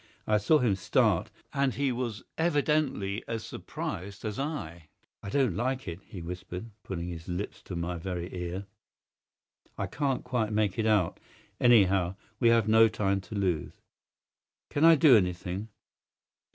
I 0.25 0.39
saw 0.39 0.57
him 0.57 0.73
start, 0.73 1.29
and 1.53 1.75
he 1.75 1.91
was 1.91 2.23
evidently 2.35 3.23
as 3.27 3.45
surprised 3.45 4.25
as 4.25 4.39
I. 4.39 4.89
"I 5.21 5.29
don't 5.29 5.55
like 5.55 5.87
it," 5.87 5.99
he 6.07 6.23
whispered, 6.23 6.71
putting 6.81 7.07
his 7.09 7.27
lips 7.27 7.61
to 7.61 7.75
my 7.75 7.97
very 7.99 8.35
ear. 8.35 8.65
"I 9.77 9.85
can't 9.85 10.23
quite 10.23 10.51
make 10.51 10.79
it 10.79 10.87
out. 10.87 11.19
Anyhow, 11.59 12.15
we 12.39 12.49
have 12.49 12.67
no 12.67 12.87
time 12.87 13.21
to 13.21 13.35
lose." 13.35 13.73
"Can 14.71 14.83
I 14.85 14.95
do 14.95 15.15
anything?" 15.15 15.67